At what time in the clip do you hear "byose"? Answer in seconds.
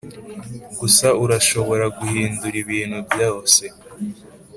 3.09-3.63